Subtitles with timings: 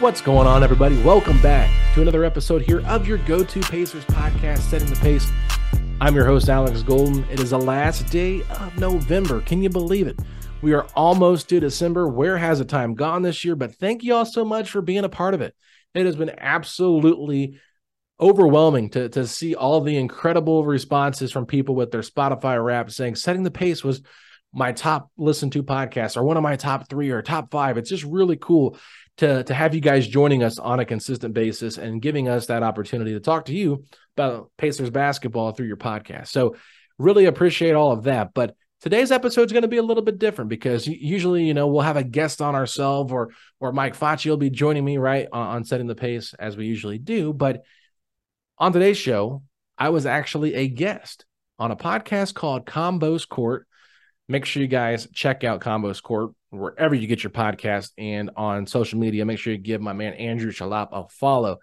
[0.00, 0.96] What's going on, everybody?
[1.02, 5.28] Welcome back to another episode here of your go to Pacers podcast, Setting the Pace.
[6.00, 7.22] I'm your host, Alex Golden.
[7.24, 9.42] It is the last day of November.
[9.42, 10.18] Can you believe it?
[10.62, 12.08] We are almost to December.
[12.08, 13.54] Where has the time gone this year?
[13.54, 15.54] But thank you all so much for being a part of it.
[15.92, 17.60] It has been absolutely
[18.18, 23.16] overwhelming to, to see all the incredible responses from people with their Spotify rap saying
[23.16, 24.00] Setting the Pace was
[24.52, 27.78] my top listened to podcasts or one of my top three or top five.
[27.78, 28.76] It's just really cool
[29.18, 32.62] to, to have you guys joining us on a consistent basis and giving us that
[32.62, 33.84] opportunity to talk to you
[34.16, 36.28] about Pacers basketball through your podcast.
[36.28, 36.56] So
[36.98, 38.34] really appreciate all of that.
[38.34, 41.68] But today's episode is going to be a little bit different because usually, you know,
[41.68, 43.30] we'll have a guest on ourselves or
[43.60, 46.66] or Mike Facci will be joining me right on, on setting the pace as we
[46.66, 47.32] usually do.
[47.32, 47.62] But
[48.58, 49.42] on today's show,
[49.78, 51.24] I was actually a guest
[51.58, 53.66] on a podcast called Combo's Court.
[54.30, 58.64] Make sure you guys check out Combo's Court wherever you get your podcast and on
[58.64, 59.24] social media.
[59.24, 61.58] Make sure you give my man Andrew Shalap a follow.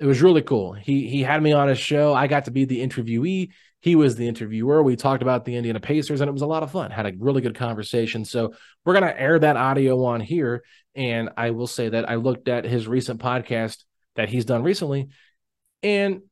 [0.00, 0.72] It was really cool.
[0.72, 2.12] He he had me on his show.
[2.12, 3.50] I got to be the interviewee.
[3.78, 4.82] He was the interviewer.
[4.82, 6.90] We talked about the Indiana Pacers, and it was a lot of fun.
[6.90, 8.24] Had a really good conversation.
[8.24, 8.54] So
[8.84, 10.64] we're gonna air that audio on here.
[10.96, 13.84] And I will say that I looked at his recent podcast
[14.16, 15.10] that he's done recently,
[15.84, 16.22] and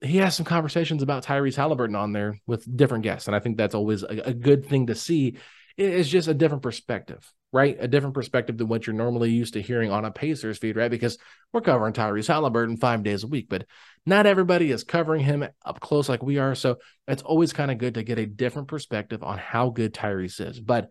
[0.00, 3.28] he has some conversations about Tyrese Haliburton on there with different guests.
[3.28, 5.38] And I think that's always a, a good thing to see.
[5.76, 7.76] It's just a different perspective, right?
[7.78, 10.90] A different perspective than what you're normally used to hearing on a Pacers feed, right?
[10.90, 11.18] Because
[11.52, 13.66] we're covering Tyrese Haliburton five days a week, but
[14.04, 16.54] not everybody is covering him up close like we are.
[16.54, 16.76] So
[17.08, 20.60] it's always kind of good to get a different perspective on how good Tyrese is.
[20.60, 20.90] But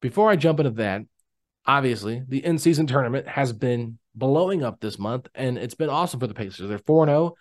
[0.00, 1.02] before I jump into that,
[1.66, 6.20] obviously the in season tournament has been blowing up this month, and it's been awesome
[6.20, 6.68] for the Pacers.
[6.68, 7.34] They're 4 0.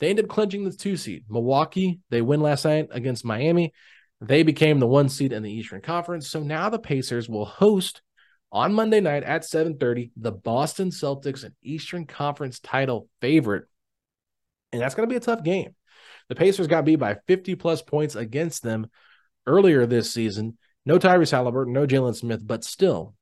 [0.00, 1.24] They ended up clinching the two seed.
[1.28, 3.72] Milwaukee, they win last night against Miami.
[4.20, 6.28] They became the one seed in the Eastern Conference.
[6.28, 8.02] So now the Pacers will host
[8.50, 13.64] on Monday night at 7:30 the Boston Celtics, an Eastern Conference title favorite.
[14.72, 15.74] And that's going to be a tough game.
[16.28, 18.86] The Pacers got beat by 50 plus points against them
[19.46, 20.56] earlier this season.
[20.84, 23.14] No Tyrese Haliburton, no Jalen Smith, but still,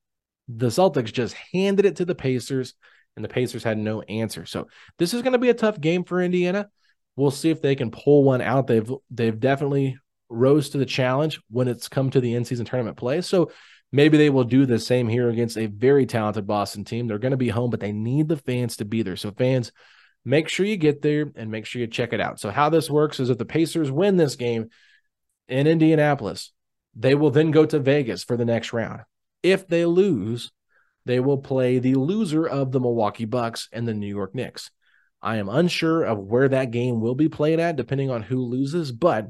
[0.49, 2.75] the Celtics just handed it to the Pacers,
[3.17, 4.47] and the Pacers had no answer.
[4.47, 4.69] So
[4.99, 6.69] this is going to be a tough game for Indiana.
[7.17, 8.67] We'll see if they can pull one out.
[8.67, 9.99] They've they've definitely
[10.29, 13.21] rose to the challenge when it's come to the in-season tournament play.
[13.21, 13.51] So
[13.93, 17.09] maybe they will do the same here against a very talented Boston team.
[17.09, 19.17] They're going to be home, but they need the fans to be there.
[19.17, 19.73] So fans,
[20.25, 22.39] make sure you get there and make sure you check it out.
[22.39, 24.69] So how this works is if the Pacers win this game
[25.49, 26.53] in Indianapolis,
[26.95, 29.03] they will then go to Vegas for the next round.
[29.43, 30.53] If they lose,
[31.11, 34.71] they will play the loser of the Milwaukee Bucks and the New York Knicks.
[35.21, 38.93] I am unsure of where that game will be played at, depending on who loses,
[38.93, 39.29] but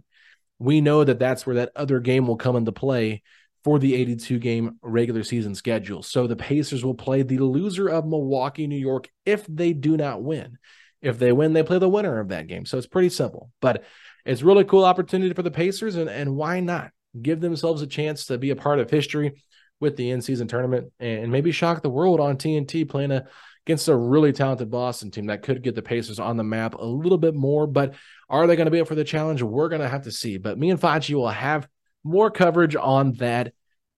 [0.58, 3.22] we know that that's where that other game will come into play
[3.64, 6.02] for the 82 game regular season schedule.
[6.02, 10.22] So the Pacers will play the loser of Milwaukee, New York if they do not
[10.22, 10.58] win.
[11.02, 12.66] If they win, they play the winner of that game.
[12.66, 13.50] So it's pretty simple.
[13.60, 13.84] But
[14.24, 16.90] it's really cool opportunity for the Pacers and and why not
[17.20, 19.42] give themselves a chance to be a part of history
[19.80, 23.26] with the in-season tournament and maybe shock the world on TNT playing a,
[23.66, 26.84] against a really talented Boston team that could get the Pacers on the map a
[26.84, 27.66] little bit more.
[27.66, 27.94] But
[28.28, 29.42] are they going to be up for the challenge?
[29.42, 30.38] We're going to have to see.
[30.38, 31.68] But me and Facci will have
[32.04, 33.52] more coverage on that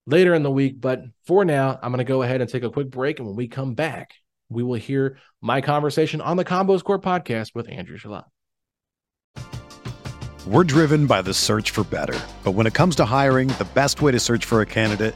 [0.05, 0.79] later in the week.
[0.79, 3.19] But for now, I'm going to go ahead and take a quick break.
[3.19, 4.13] And when we come back,
[4.49, 8.25] we will hear my conversation on the Combo's Court podcast with Andrew Shalot.
[10.45, 12.19] We're driven by the search for better.
[12.43, 15.15] But when it comes to hiring, the best way to search for a candidate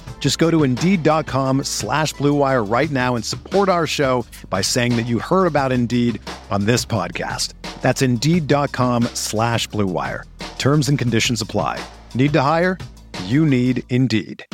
[0.21, 5.07] Just go to Indeed.com slash BlueWire right now and support our show by saying that
[5.07, 6.21] you heard about Indeed
[6.51, 7.53] on this podcast.
[7.81, 10.23] That's Indeed.com slash BlueWire.
[10.59, 11.83] Terms and conditions apply.
[12.13, 12.77] Need to hire?
[13.25, 14.45] You need Indeed.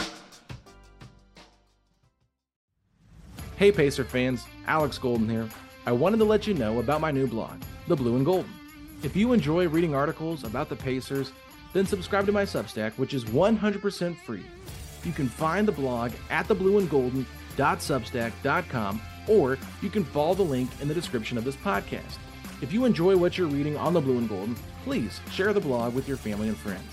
[3.58, 5.50] Hey, Pacer fans, Alex Golden here.
[5.86, 8.54] I wanted to let you know about my new blog, The Blue and Golden.
[9.04, 11.32] If you enjoy reading articles about the Pacers,
[11.74, 14.46] then subscribe to my Substack, which is 100% free.
[15.04, 20.94] You can find the blog at theblueandgolden.substack.com, or you can follow the link in the
[20.94, 22.18] description of this podcast.
[22.62, 25.94] If you enjoy what you're reading on the Blue and Golden, please share the blog
[25.94, 26.92] with your family and friends.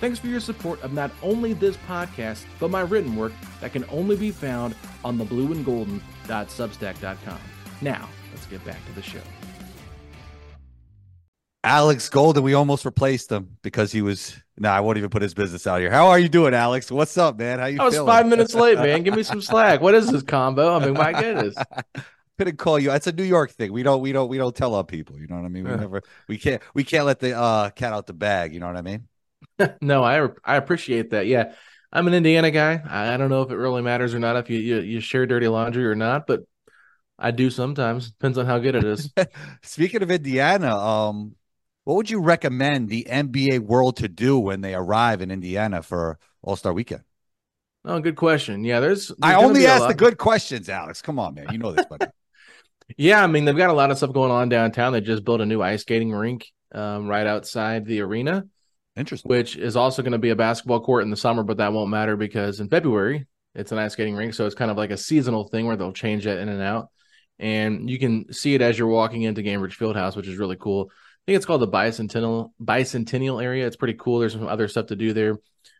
[0.00, 3.86] Thanks for your support of not only this podcast, but my written work that can
[3.90, 4.74] only be found
[5.04, 7.38] on theblueandgolden.substack.com.
[7.80, 9.22] Now, let's get back to the show.
[11.68, 14.34] Alex Golden, we almost replaced him because he was.
[14.56, 15.90] No, nah, I won't even put his business out here.
[15.90, 16.90] How are you doing, Alex?
[16.90, 17.58] What's up, man?
[17.58, 17.78] How you?
[17.78, 18.06] I was feeling?
[18.06, 19.02] five minutes late, man.
[19.02, 19.82] Give me some slack.
[19.82, 20.74] What is this combo?
[20.74, 21.54] I mean, my goodness.
[22.38, 22.90] Couldn't call you.
[22.92, 23.70] It's a New York thing.
[23.70, 24.00] We don't.
[24.00, 24.30] We don't.
[24.30, 25.20] We don't tell our people.
[25.20, 25.64] You know what I mean?
[25.64, 26.00] We never.
[26.26, 26.62] We can't.
[26.72, 28.54] We can't let the uh, cat out the bag.
[28.54, 29.06] You know what I mean?
[29.82, 31.26] no, I I appreciate that.
[31.26, 31.52] Yeah,
[31.92, 32.80] I'm an Indiana guy.
[32.88, 35.26] I, I don't know if it really matters or not if you, you you share
[35.26, 36.44] dirty laundry or not, but
[37.18, 38.10] I do sometimes.
[38.10, 39.12] Depends on how good it is.
[39.62, 41.34] Speaking of Indiana, um,
[41.88, 46.18] what would you recommend the NBA world to do when they arrive in Indiana for
[46.42, 47.02] All Star Weekend?
[47.82, 48.62] Oh, good question.
[48.62, 49.08] Yeah, there's.
[49.08, 51.00] there's I only ask the good questions, Alex.
[51.00, 51.46] Come on, man.
[51.50, 52.04] You know this, buddy.
[52.98, 54.92] yeah, I mean they've got a lot of stuff going on downtown.
[54.92, 58.44] They just built a new ice skating rink um, right outside the arena.
[58.94, 59.30] Interesting.
[59.30, 61.88] Which is also going to be a basketball court in the summer, but that won't
[61.88, 64.98] matter because in February it's an ice skating rink, so it's kind of like a
[64.98, 66.90] seasonal thing where they'll change that in and out,
[67.38, 70.90] and you can see it as you're walking into Gainbridge Fieldhouse, which is really cool.
[71.28, 73.66] Think it's called the Bicentennial Bicentennial area.
[73.66, 74.18] It's pretty cool.
[74.18, 75.36] There's some other stuff to do there.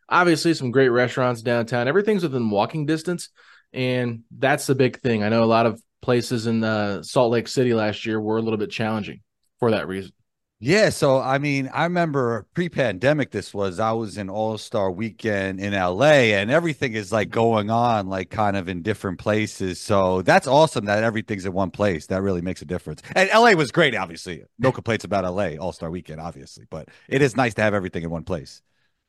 [0.06, 1.89] Obviously, some great restaurants downtown.
[1.89, 3.31] Everything's within walking distance,
[3.73, 5.23] and that's the big thing.
[5.23, 8.43] I know a lot of places in uh, Salt Lake City last year were a
[8.43, 9.23] little bit challenging
[9.59, 10.12] for that reason.
[10.61, 15.73] Yeah, so I mean, I remember pre-pandemic this was I was in All-Star weekend in
[15.73, 19.81] LA and everything is like going on like kind of in different places.
[19.81, 22.07] So that's awesome that everything's in one place.
[22.09, 23.03] That really makes a difference.
[23.15, 24.43] And LA was great, obviously.
[24.59, 28.11] No complaints about LA All-Star weekend, obviously, but it is nice to have everything in
[28.11, 28.61] one place.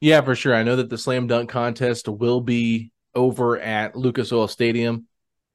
[0.01, 0.53] Yeah, for sure.
[0.53, 5.08] I know that the slam dunk contest will be over at Lucas Oil Stadium.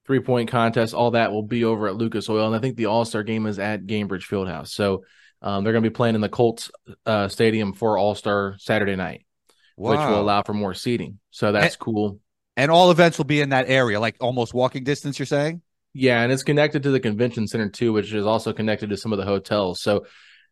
[0.06, 2.48] Three point contest, all that will be over at Lucas Oil.
[2.48, 4.68] And I think the All Star game is at Gainbridge Fieldhouse.
[4.68, 5.04] So
[5.44, 6.70] um, they're going to be playing in the Colts
[7.04, 9.26] uh, Stadium for All Star Saturday night,
[9.76, 9.90] wow.
[9.90, 11.20] which will allow for more seating.
[11.30, 12.18] So that's and, cool.
[12.56, 15.18] And all events will be in that area, like almost walking distance.
[15.18, 15.60] You're saying?
[15.92, 19.12] Yeah, and it's connected to the convention center too, which is also connected to some
[19.12, 19.82] of the hotels.
[19.82, 20.06] So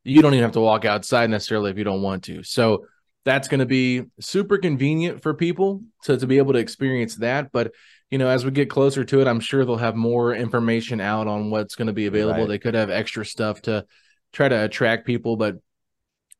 [0.04, 2.42] you don't even have to walk outside necessarily if you don't want to.
[2.42, 2.86] So
[3.24, 7.50] that's going to be super convenient for people to to be able to experience that.
[7.50, 7.72] But
[8.10, 11.28] you know, as we get closer to it, I'm sure they'll have more information out
[11.28, 12.40] on what's going to be available.
[12.40, 12.48] Right.
[12.48, 13.86] They could have extra stuff to
[14.32, 15.56] try to attract people, but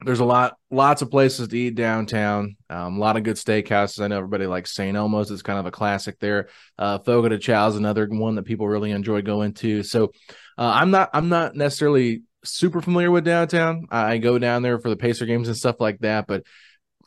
[0.05, 2.57] there's a lot, lots of places to eat downtown.
[2.69, 4.03] Um, a lot of good steakhouses.
[4.03, 4.97] I know everybody likes St.
[4.97, 5.31] Elmo's.
[5.31, 6.49] It's kind of a classic there.
[6.79, 9.83] Uh, Fogo de Chao is another one that people really enjoy going to.
[9.83, 10.13] So
[10.59, 13.87] uh, I'm not, I'm not necessarily super familiar with downtown.
[13.91, 16.43] I go down there for the Pacer games and stuff like that, but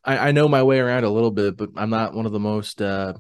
[0.04, 2.39] I, I know my way around a little bit, but I'm not one of the
[2.39, 2.82] most.
[2.82, 3.13] Uh,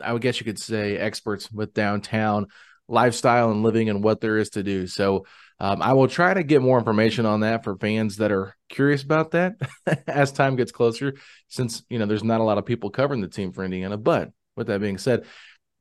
[0.00, 2.46] I would guess you could say experts with downtown
[2.88, 4.86] lifestyle and living and what there is to do.
[4.86, 5.26] So
[5.62, 9.04] um, I will try to get more information on that for fans that are curious
[9.04, 9.54] about that
[10.08, 11.14] as time gets closer,
[11.46, 13.96] since you know there's not a lot of people covering the team for Indiana.
[13.96, 15.24] But with that being said,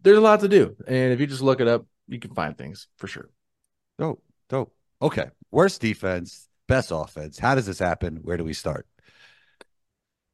[0.03, 2.55] there's a lot to do, and if you just look it up, you can find
[2.55, 3.31] things for sure.
[3.97, 4.71] Dope, dope.
[5.01, 7.39] Okay, worst defense, best offense.
[7.39, 8.19] How does this happen?
[8.21, 8.85] Where do we start?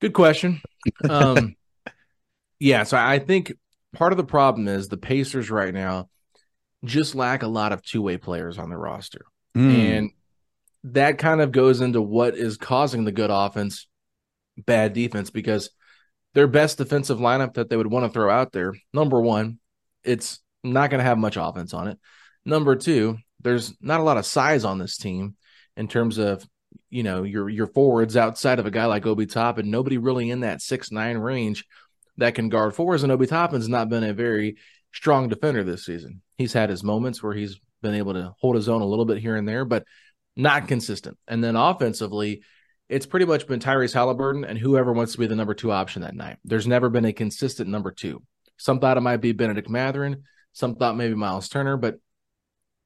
[0.02, 0.60] Good question.
[1.10, 1.56] Um,
[2.60, 3.54] yeah, so I think
[3.94, 6.10] part of the problem is the Pacers right now
[6.84, 9.26] just lack a lot of two way players on their roster.
[9.58, 9.98] Mm.
[9.98, 10.12] And
[10.84, 13.88] that kind of goes into what is causing the good offense,
[14.58, 15.70] bad defense, because
[16.34, 19.60] their best defensive lineup that they would want to throw out there, number one,
[20.04, 21.98] it's not going to have much offense on it.
[22.46, 25.36] Number two, there's not a lot of size on this team
[25.76, 26.46] in terms of
[26.90, 30.42] you know your your forwards outside of a guy like Obi Toppin, nobody really in
[30.42, 31.66] that six nine range
[32.18, 33.04] that can guard forwards.
[33.04, 34.58] And Obi Toppin's not been a very
[34.94, 36.22] strong defender this season.
[36.38, 39.18] He's had his moments where he's been able to hold his own a little bit
[39.18, 39.86] here and there, but
[40.36, 41.18] not consistent.
[41.28, 42.44] And then offensively,
[42.90, 46.04] it's pretty much been Tyrese Haliburton and whoever wants to be the number two option
[46.04, 46.38] that night.
[46.46, 48.22] There's never been a consistent number two.
[48.58, 52.00] Some thought it might be Bennedict Mathurin, Some thought maybe Miles Turner, but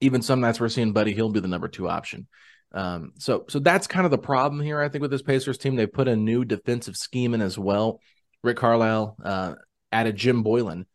[0.02, 2.28] even some nights we're seeing Buddy Hield be the number two option.
[2.74, 4.82] Um, so so that's kind of the problem here.
[4.82, 8.00] I think with this Pacers team, they put a new defensive scheme in as well.
[8.44, 9.56] Rick Carlisle uh,
[9.92, 10.86] added Jim Boylan,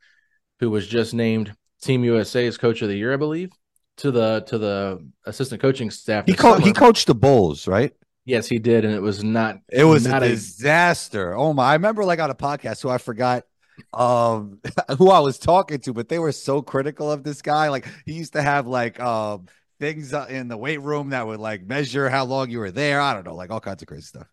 [0.58, 3.50] who was just named Team USA's Coach of the Year, I believe,
[3.98, 6.26] to the to the assistant coaching staff.
[6.26, 7.92] He co- he coached the Bulls, right?
[8.24, 9.60] Yes, he did, and it was not.
[9.70, 11.32] It was not a disaster.
[11.32, 11.40] A...
[11.40, 11.70] Oh my!
[11.70, 13.44] I remember like on a podcast, so I forgot
[13.92, 14.60] um
[14.98, 17.68] who I was talking to, but they were so critical of this guy.
[17.68, 19.46] Like he used to have like um
[19.78, 23.00] things in the weight room that would like measure how long you were there.
[23.00, 24.26] I don't know, like all kinds of crazy stuff.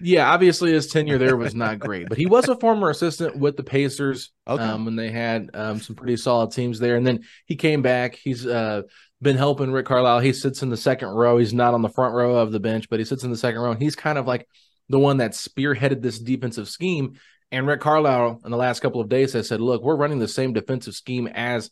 [0.00, 3.56] Yeah, obviously his tenure there was not great, but he was a former assistant with
[3.56, 4.62] the Pacers okay.
[4.62, 6.96] um, when they had um, some pretty solid teams there.
[6.96, 8.14] And then he came back.
[8.14, 8.82] He's uh,
[9.22, 10.20] been helping Rick Carlisle.
[10.20, 11.38] He sits in the second row.
[11.38, 13.60] He's not on the front row of the bench, but he sits in the second
[13.60, 13.72] row.
[13.72, 14.46] And he's kind of like
[14.88, 17.18] the one that spearheaded this defensive scheme.
[17.50, 20.28] And Rick Carlisle, in the last couple of days, has said, "Look, we're running the
[20.28, 21.70] same defensive scheme as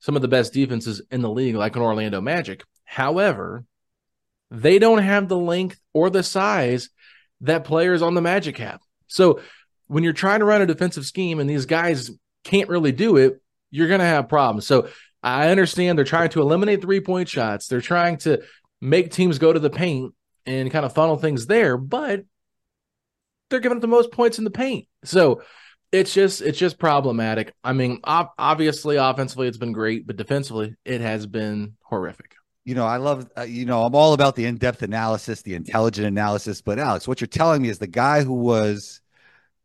[0.00, 2.62] some of the best defenses in the league, like an Orlando Magic.
[2.84, 3.64] However,
[4.50, 6.88] they don't have the length or the size."
[7.44, 8.80] That player is on the Magic have.
[9.06, 9.40] So
[9.86, 12.10] when you're trying to run a defensive scheme and these guys
[12.42, 14.66] can't really do it, you're going to have problems.
[14.66, 14.88] So
[15.22, 17.66] I understand they're trying to eliminate three point shots.
[17.66, 18.42] They're trying to
[18.80, 20.14] make teams go to the paint
[20.46, 22.24] and kind of funnel things there, but
[23.48, 24.86] they're giving up the most points in the paint.
[25.04, 25.42] So
[25.92, 27.54] it's just it's just problematic.
[27.62, 32.33] I mean, obviously offensively it's been great, but defensively it has been horrific
[32.64, 35.54] you know, I love, uh, you know, I'm all about the in depth analysis, the
[35.54, 36.62] intelligent analysis.
[36.62, 39.00] But Alex, what you're telling me is the guy who was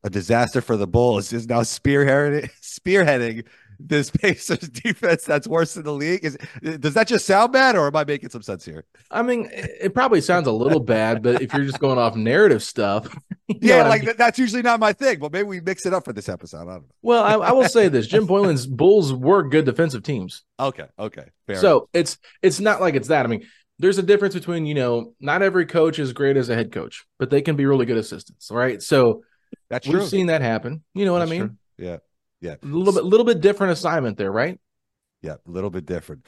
[0.04, 3.46] a disaster for the Bulls is now spearheading, spearheading
[3.80, 6.26] this Pacers defense that's worse in the league.
[6.26, 6.38] Is
[6.80, 8.86] does that just sound bad, or am I making some sense here?
[9.10, 12.62] I mean, it probably sounds a little bad, but if you're just going off narrative
[12.62, 13.08] stuff,
[13.48, 14.16] yeah, like I mean?
[14.18, 15.20] that's usually not my thing.
[15.20, 16.58] But maybe we mix it up for this episode.
[16.58, 16.86] I don't know.
[17.02, 20.44] Well, I, I will say this: Jim Boylan's Bulls were good defensive teams.
[20.60, 21.90] Okay, okay, so enough.
[21.94, 23.26] it's it's not like it's that.
[23.26, 23.48] I mean,
[23.80, 27.06] there's a difference between you know, not every coach is great as a head coach,
[27.18, 28.82] but they can be really good assistants, right?
[28.82, 29.24] So
[29.70, 30.06] that's we've true.
[30.06, 30.84] seen that happen.
[30.94, 31.48] You know what that's I mean?
[31.78, 31.86] True.
[31.88, 31.98] Yeah.
[32.42, 32.56] Yeah.
[32.62, 34.60] A little bit, little bit different assignment there, right?
[35.22, 36.28] Yeah, a little bit different.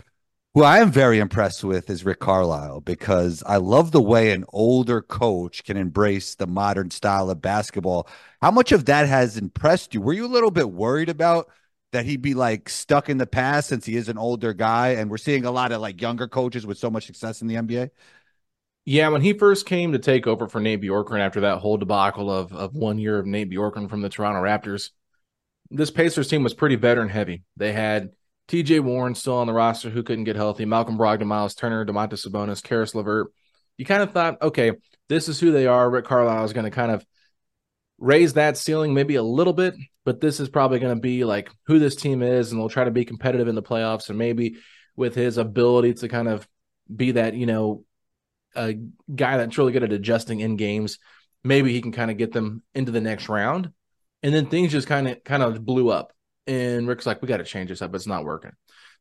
[0.53, 4.43] Who I am very impressed with is Rick Carlisle because I love the way an
[4.51, 8.09] older coach can embrace the modern style of basketball.
[8.41, 10.01] How much of that has impressed you?
[10.01, 11.49] Were you a little bit worried about
[11.93, 15.09] that he'd be like stuck in the past since he is an older guy and
[15.09, 17.91] we're seeing a lot of like younger coaches with so much success in the NBA?
[18.83, 22.29] Yeah, when he first came to take over for Nate Bjorkgren after that whole debacle
[22.29, 24.89] of of one year of Nate Bjorkgren from the Toronto Raptors,
[25.71, 27.43] this Pacers team was pretty veteran heavy.
[27.57, 28.09] They had
[28.49, 32.27] TJ Warren still on the roster who couldn't get healthy, Malcolm Brogdon, Miles Turner, Domantas
[32.27, 33.31] Sabonis, Caris LeVert.
[33.77, 34.73] You kind of thought, okay,
[35.07, 35.89] this is who they are.
[35.89, 37.05] Rick Carlisle is going to kind of
[37.97, 41.49] raise that ceiling maybe a little bit, but this is probably going to be like
[41.67, 44.09] who this team is, and they'll try to be competitive in the playoffs.
[44.09, 44.57] And maybe
[44.95, 46.47] with his ability to kind of
[46.93, 47.85] be that, you know,
[48.55, 48.73] a
[49.15, 50.99] guy that's really good at adjusting in games,
[51.43, 53.71] maybe he can kind of get them into the next round
[54.23, 56.13] and then things just kind of kind of blew up.
[56.47, 57.93] And rick's like we got to change this up.
[57.95, 58.51] It's not working.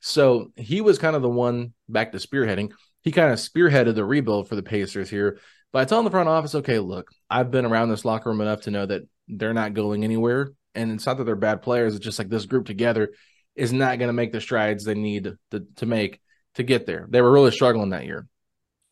[0.01, 2.73] So he was kind of the one back to spearheading.
[3.03, 5.39] He kind of spearheaded the rebuild for the pacers here
[5.73, 8.73] by telling the front office okay look i've been around this locker room enough to
[8.73, 10.53] know that they're not going anywhere.
[10.75, 11.95] And it's not that they're bad players.
[11.95, 13.11] It's just like this group together
[13.57, 16.21] is not going to make the strides they need to, to make
[16.55, 17.07] to get there.
[17.09, 18.27] They were really struggling that year.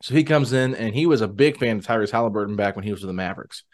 [0.03, 2.85] So he comes in and he was a big fan of Tyrese Haliburton back when
[2.85, 3.65] he was with the Mavericks.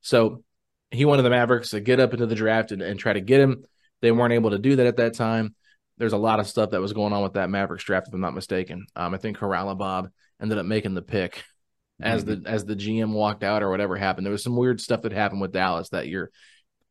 [0.00, 0.42] So
[0.90, 3.40] he wanted the Mavericks to get up into the draft and, and try to get
[3.40, 3.64] him.
[4.00, 5.54] They weren't able to do that at that time.
[5.98, 8.20] There's a lot of stuff that was going on with that Mavericks draft, if I'm
[8.20, 8.86] not mistaken.
[8.94, 10.08] Um, I think Haralabos
[10.40, 11.42] ended up making the pick
[12.00, 12.44] as mm-hmm.
[12.44, 14.24] the as the GM walked out or whatever happened.
[14.24, 16.30] There was some weird stuff that happened with Dallas that year.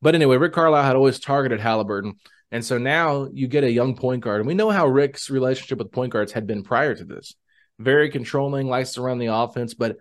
[0.02, 2.14] But anyway, Rick Carlisle had always targeted Haliburton.
[2.52, 4.42] And so now you get a young point guard.
[4.42, 7.34] And we know how Rick's relationship with point guards had been prior to this.
[7.80, 9.74] Very controlling, likes to run the offense.
[9.74, 9.98] But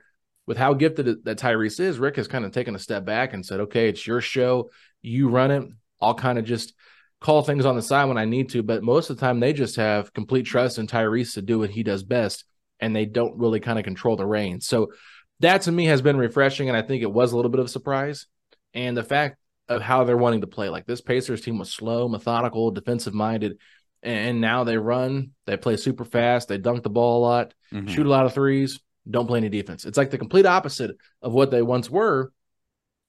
[0.46, 3.44] with how gifted that Tyrese is, Rick has kind of taken a step back and
[3.44, 4.70] said, okay, it's your show.
[5.02, 5.68] You run it.
[6.00, 6.74] I'll kind of just
[7.20, 8.62] call things on the side when I need to.
[8.62, 11.70] But most of the time, they just have complete trust in Tyrese to do what
[11.70, 12.44] he does best.
[12.78, 14.66] And they don't really kind of control the reins.
[14.66, 14.92] So
[15.40, 16.68] that to me has been refreshing.
[16.68, 18.26] And I think it was a little bit of a surprise.
[18.74, 19.38] And the fact
[19.68, 20.68] of how they're wanting to play.
[20.68, 23.58] Like this Pacers team was slow, methodical, defensive minded,
[24.02, 27.88] and now they run, they play super fast, they dunk the ball a lot, mm-hmm.
[27.88, 29.84] shoot a lot of threes, don't play any defense.
[29.84, 32.32] It's like the complete opposite of what they once were.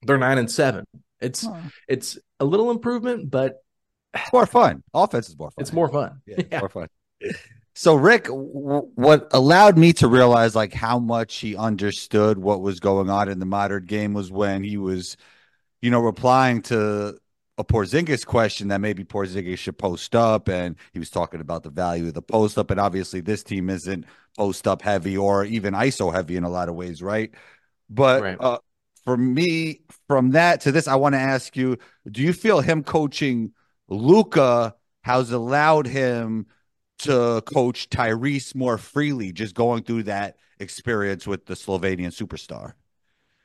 [0.04, 0.86] They're nine and seven.
[1.20, 1.58] It's oh.
[1.88, 3.64] it's a little improvement, but
[4.14, 4.84] it's more fun.
[4.94, 5.62] Offense is more fun.
[5.62, 6.22] It's more fun.
[6.26, 6.60] Yeah, yeah.
[6.60, 6.88] more fun.
[7.74, 12.80] So Rick, w- what allowed me to realize like how much he understood what was
[12.80, 15.18] going on in the modern game was when he was
[15.82, 17.18] you know, replying to
[17.58, 21.70] a Porzingis question that maybe Porzingis should post up, and he was talking about the
[21.70, 24.06] value of the post up, and obviously this team isn't
[24.38, 27.32] post up heavy or even ISO heavy in a lot of ways, right?
[27.90, 28.38] But right.
[28.40, 28.60] Uh,
[29.04, 31.78] for me, from that to this, I want to ask you:
[32.10, 33.54] Do you feel him coaching
[33.88, 36.48] Luka has allowed him
[37.00, 42.74] to coach Tyrese more freely, just going through that experience with the Slovenian superstar?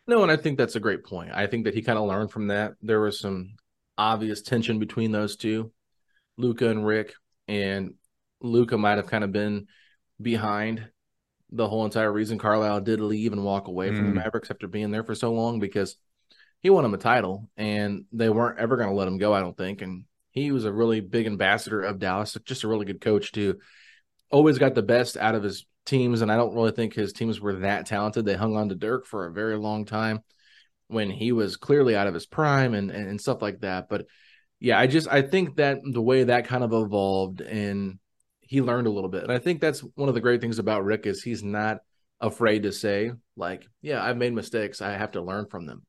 [0.06, 1.30] No, and I think that's a great point.
[1.32, 2.75] I think that he kind of learned from that.
[2.82, 3.54] There was some
[3.96, 5.70] obvious tension between those two,
[6.37, 7.14] Luka and Rick,
[7.46, 7.94] and
[8.40, 9.68] Luka might have kind of been
[10.23, 10.88] behind
[11.50, 13.97] the whole entire reason Carlisle did leave and walk away mm.
[13.97, 14.25] from the mm.
[14.25, 15.97] Mavericks after being there for so long because
[16.61, 19.41] he won him a title and they weren't ever going to let him go, I
[19.41, 19.83] don't think.
[19.83, 23.59] And he was a really big ambassador of Dallas, just a really good coach too.
[24.31, 27.38] Always got the best out of his teams, and I don't really think his teams
[27.38, 28.25] were that talented.
[28.25, 30.21] They hung on to Dirk for a very long time
[30.89, 33.89] when he was clearly out of his prime and, and, and stuff like that.
[33.91, 34.06] But
[34.58, 37.99] yeah, I just I think that the way that kind of evolved and
[38.52, 39.23] he learned a little bit.
[39.23, 41.78] And I think that's one of the great things about Rick is he's not
[42.21, 44.80] afraid to say, like, yeah, I've made mistakes.
[44.80, 45.84] I have to learn from them.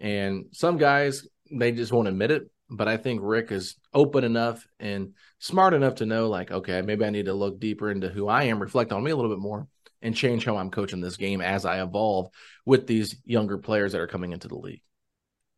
[0.00, 4.66] And some guys, they just won't admit it but I think Rick is open enough
[4.78, 8.28] and smart enough to know, like, okay, maybe I need to look deeper into who
[8.28, 9.66] I am, reflect on me a little bit more,
[10.02, 12.30] and change how I'm coaching this game as I evolve
[12.66, 14.82] with these younger players that are coming into the league.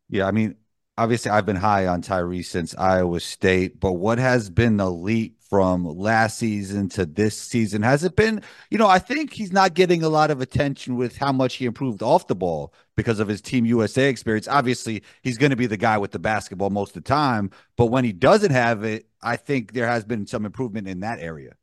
[0.09, 0.55] Yeah, I mean,
[1.01, 5.41] obviously, I've been high on Tyrese since Iowa State, but what has been the leap
[5.49, 7.81] from last season to this season?
[7.81, 11.17] Has it been, you know, I think he's not getting a lot of attention with
[11.17, 14.47] how much he improved off the ball because of his Team USA experience.
[14.47, 17.87] Obviously, he's going to be the guy with the basketball most of the time, but
[17.87, 21.55] when he doesn't have it, I think there has been some improvement in that area.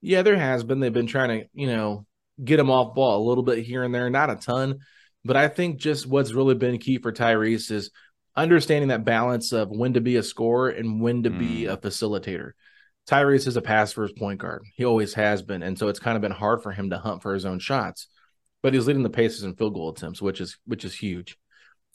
[0.00, 0.80] Yeah, there has been.
[0.80, 2.06] They've been trying to, you know,
[2.42, 4.78] get him off ball a little bit here and there, not a ton.
[5.24, 7.90] But I think just what's really been key for Tyrese is
[8.38, 11.38] understanding that balance of when to be a scorer and when to mm.
[11.38, 12.52] be a facilitator.
[13.08, 14.62] Tyrese is a pass first point guard.
[14.74, 15.62] He always has been.
[15.62, 18.06] And so it's kind of been hard for him to hunt for his own shots.
[18.62, 21.38] But he's leading the Pacers in field goal attempts, which is which is huge.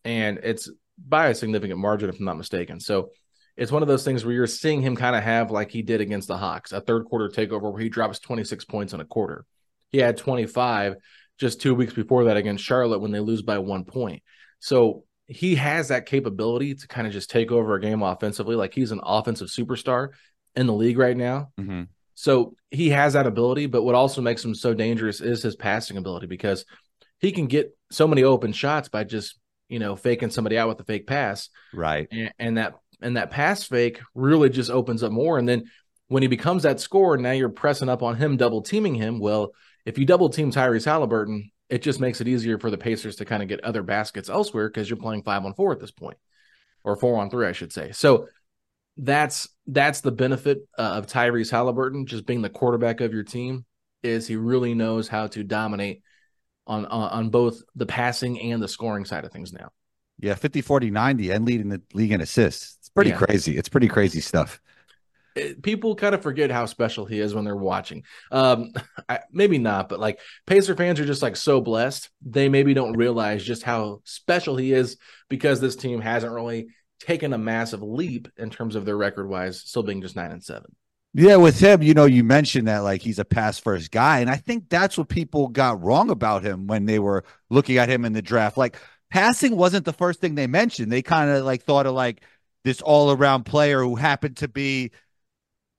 [0.06, 2.80] And it's by a significant margin, if I'm not mistaken.
[2.80, 3.12] So
[3.56, 6.02] it's one of those things where you're seeing him kind of have like he did
[6.02, 9.46] against the Hawks, a third quarter takeover where he drops 26 points in a quarter.
[9.92, 10.96] He had 25
[11.38, 14.24] just two weeks before that against Charlotte when they lose by one point.
[14.60, 15.04] So
[15.34, 18.56] he has that capability to kind of just take over a game offensively.
[18.56, 20.10] Like he's an offensive superstar
[20.56, 21.52] in the league right now.
[21.60, 21.84] Mm-hmm.
[22.16, 25.98] So he has that ability, but what also makes him so dangerous is his passing
[25.98, 26.66] ability because
[27.20, 30.80] he can get so many open shots by just you know faking somebody out with
[30.80, 32.08] a fake pass, right?
[32.12, 35.38] And, and that and that pass fake really just opens up more.
[35.38, 35.66] And then
[36.08, 39.20] when he becomes that scorer, now you're pressing up on him, double teaming him.
[39.20, 39.54] Well,
[39.86, 43.26] if you double team Tyrese Haliburton, it just makes it easier for the Pacers to
[43.26, 46.18] kind of get other baskets elsewhere because you're playing five on four at this point,
[46.84, 47.92] or four on three, I should say.
[47.94, 48.28] So
[48.96, 53.66] that's that's the benefit uh, of Tyrese Haliburton just being the quarterback of your team
[54.04, 56.04] is he really knows how to dominate
[56.68, 59.72] on on, on both the passing and the scoring side of things now.
[60.20, 62.78] Yeah, 50 40 90 and leading the league in assists.
[62.82, 63.18] It's pretty yeah.
[63.18, 63.58] crazy.
[63.58, 64.62] It's pretty crazy stuff.
[65.36, 68.04] It, people kind of forget how special he is when they're watching.
[68.32, 68.72] Um,
[69.10, 72.10] I, maybe not, but like Pacer fans are just like so blessed.
[72.22, 74.98] They maybe don't realize just how special he is
[75.30, 76.68] because this team hasn't really
[77.00, 80.44] taken a massive leap in terms of their record wise, still being just nine and
[80.44, 80.76] seven.
[81.16, 84.20] Yeah, with him, you know, you mentioned that like he's a pass first guy.
[84.20, 87.90] And I think that's what people got wrong about him when they were looking at
[87.90, 88.58] him in the draft.
[88.58, 88.78] Like
[89.12, 90.92] passing wasn't the first thing they mentioned.
[90.92, 92.24] They kind of like thought of like
[92.64, 94.92] this all around player who happened to be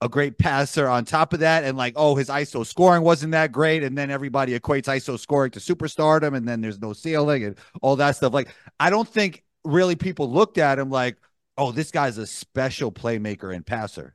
[0.04, 1.64] a great passer on top of that.
[1.64, 3.82] And like, oh, his ISO scoring wasn't that great.
[3.82, 6.36] And then everybody equates ISO scoring to superstardom.
[6.36, 8.34] And then there's no ceiling and all that stuff.
[8.34, 11.16] Like, I don't think really people looked at him like,
[11.56, 14.14] oh, this guy's a special playmaker and passer.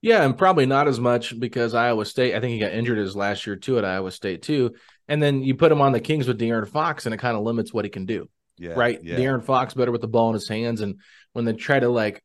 [0.00, 2.34] Yeah, and probably not as much because Iowa State.
[2.34, 4.74] I think he got injured his last year too at Iowa State too.
[5.06, 7.42] And then you put him on the Kings with De'Aaron Fox, and it kind of
[7.42, 8.28] limits what he can do.
[8.56, 9.02] Yeah, right.
[9.02, 9.16] Yeah.
[9.16, 11.00] De'Aaron Fox better with the ball in his hands, and
[11.32, 12.22] when they try to like,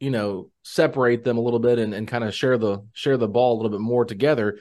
[0.00, 3.28] you know, separate them a little bit and, and kind of share the share the
[3.28, 4.58] ball a little bit more together,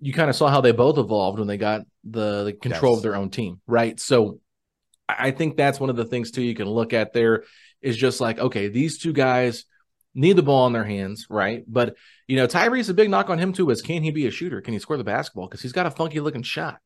[0.00, 2.98] you kind of saw how they both evolved when they got the, the control Yes.
[2.98, 3.60] of their own team.
[3.66, 3.98] Right.
[4.00, 4.40] So
[5.08, 7.44] I think that's one of the things too you can look at there
[7.82, 9.64] is just like, okay, these two guys
[10.14, 11.62] need the ball in their hands, right?
[11.66, 14.30] But you know, Tyrese, a big knock on him too is can he be a
[14.30, 14.60] shooter?
[14.60, 15.46] Can he score the basketball?
[15.46, 16.78] Because he's got a funky looking shot.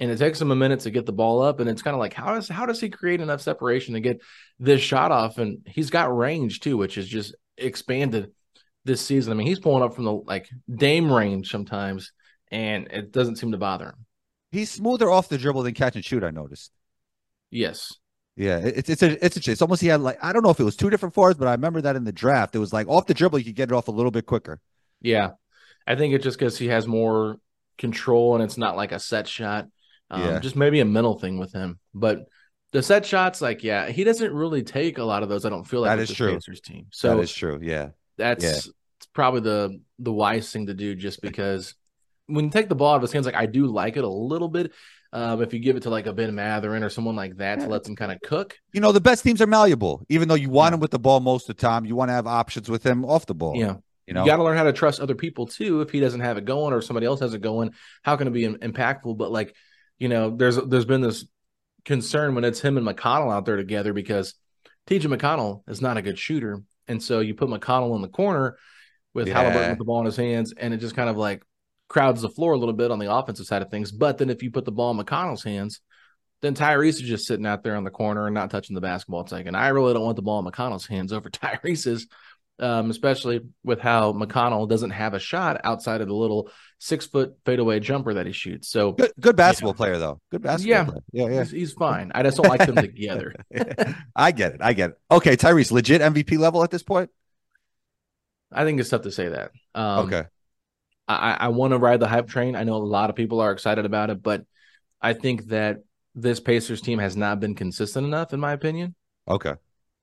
[0.00, 1.58] And it takes him a minute to get the ball up.
[1.58, 4.20] And it's kind of like, how does how does he create enough separation to get
[4.58, 5.38] this shot off?
[5.38, 8.32] And he's got range too, which is just expanded
[8.84, 9.32] this season.
[9.32, 12.12] I mean, he's pulling up from the like Dame range sometimes,
[12.50, 14.06] and it doesn't seem to bother him.
[14.50, 16.72] He's smoother off the dribble than catch and shoot, I noticed.
[17.50, 17.92] Yes.
[18.36, 20.60] Yeah, it's it's a it's a it's almost he had like I don't know if
[20.60, 22.86] it was two different fours, but I remember that in the draft it was like
[22.86, 24.60] off the dribble you could get it off a little bit quicker.
[25.00, 25.30] Yeah.
[25.88, 27.38] I think it's just because he has more
[27.78, 29.66] control and it's not like a set shot.
[30.10, 30.38] Um, Yeah.
[30.40, 31.78] Just maybe a mental thing with him.
[31.94, 32.26] But
[32.72, 35.44] the set shots, like, yeah, he doesn't really take a lot of those.
[35.44, 36.34] I don't feel like that is the true.
[36.34, 36.86] Pacers team.
[36.90, 37.58] So that is true.
[37.62, 38.72] Yeah, that's Yeah.
[39.14, 41.74] probably the the wise thing to do just because
[42.26, 44.08] when you take the ball out of his hands, like I do like it a
[44.08, 44.72] little bit.
[45.10, 47.66] Um, if you give it to like a Ben Mathurin or someone like that to
[47.66, 48.58] let them kind of cook.
[48.74, 50.04] you know the best teams are malleable.
[50.10, 52.12] Even though you want him with the ball most of the time, you want to
[52.12, 53.56] have options with him off the ball.
[53.56, 53.76] Yeah.
[54.06, 54.24] you know.
[54.24, 55.80] You got to learn how to trust other people too.
[55.80, 58.32] If he doesn't have it going or somebody else has it going, how can it
[58.32, 59.16] be impactful?
[59.16, 59.54] But like,
[59.98, 61.24] you know, there's there's been this
[61.84, 64.34] concern when it's him and McConnell out there together because
[64.88, 68.56] TJ McConnell is not a good shooter, and so you put McConnell in the corner
[69.14, 69.34] with Yeah.
[69.34, 71.42] Haliburton with the ball in his hands, and it just kind of like
[71.88, 73.90] crowds the floor a little bit on the offensive side of things.
[73.92, 75.80] But then if you put the ball in McConnell's hands,
[76.42, 79.22] then Tyrese is just sitting out there on the corner and not touching the basketball.
[79.22, 82.06] It's like, and I really don't want the ball in McConnell's hands over Tyrese's
[82.60, 87.36] um, especially with how McConnell doesn't have a shot outside of the little six foot
[87.44, 88.68] fadeaway jumper that he shoots.
[88.68, 90.20] So good good basketball player though.
[90.30, 90.84] Good basketball Yeah.
[90.84, 91.00] player.
[91.12, 91.38] Yeah, yeah.
[91.40, 92.12] he's, he's fine.
[92.14, 93.34] I just don't like them together.
[94.16, 94.60] I get it.
[94.62, 94.98] I get it.
[95.10, 97.10] Okay, Tyrese, legit MVP level at this point.
[98.52, 99.50] I think it's tough to say that.
[99.74, 100.24] Um, okay,
[101.06, 102.54] I, I want to ride the hype train.
[102.54, 104.44] I know a lot of people are excited about it, but
[105.00, 105.78] I think that
[106.14, 108.94] this Pacers team has not been consistent enough, in my opinion,
[109.28, 109.54] okay.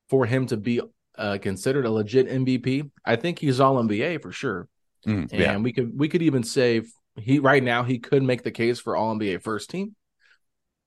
[0.10, 0.82] for him to be
[1.18, 2.90] uh, considered a legit MVP.
[3.04, 4.68] I think he's all NBA for sure.
[5.06, 6.82] Mm, And we could we could even say
[7.18, 9.96] he right now he could make the case for all NBA first team.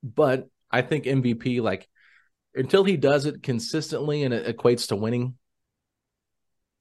[0.02, 1.88] But I think MVP like
[2.54, 5.36] until he does it consistently and it equates to winning,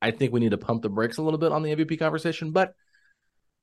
[0.02, 2.52] I think we need to pump the brakes a little bit on the MVP conversation.
[2.52, 2.73] But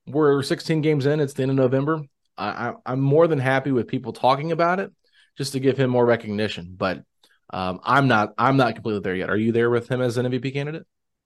[0.05, 2.01] we're 16 games in, it's the end of November.
[2.37, 4.91] I, I'm more than happy with people talking about it
[5.37, 6.75] just to give him more recognition.
[6.77, 7.03] But
[7.51, 9.29] um, I'm not I'm not completely there yet.
[9.29, 10.85] Are you there with him as an MVP candidate?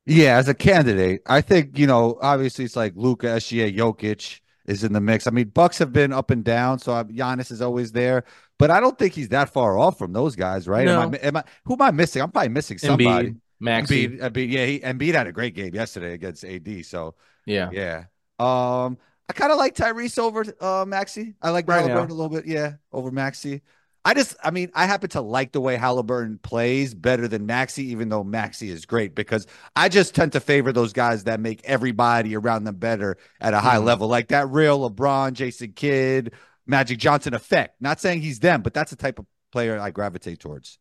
[0.10, 0.38] Yeah.
[0.38, 2.18] As a candidate, I think you know.
[2.22, 5.28] Obviously, it's like Luka, SGA, Jokic is in the mix.
[5.28, 8.24] I mean, Bucks have been up and down, so Giannis is always there.
[8.58, 10.88] But I don't think he's that far off from those guys, right?
[10.88, 11.18] Am, No.
[11.18, 11.44] I, am I?
[11.66, 12.22] Who am I missing?
[12.22, 13.30] I'm probably missing somebody.
[13.30, 14.08] Embiid, Maxey.
[14.08, 16.86] Embiid, Embiid, yeah, he, Embiid had a great game yesterday against AD.
[16.86, 17.70] So Yeah.
[17.72, 18.04] yeah,
[18.40, 18.98] um,
[19.30, 21.36] I kind of like Tyrese over uh Maxey.
[21.42, 23.62] I like Right Haliburton a little bit, yeah, over Maxey.
[24.10, 27.90] I just, I mean, I happen to like the way Haliburton plays better than Maxey,
[27.92, 29.46] even though Maxey is great because
[29.76, 33.60] I just tend to favor those guys that make everybody around them better at a
[33.60, 33.84] high Mhm.
[33.84, 36.34] level, like that real LeBron, Jason Kidd,
[36.66, 37.80] Magic Johnson effect.
[37.80, 40.80] Not saying he's them, but that's the type of player I gravitate towards.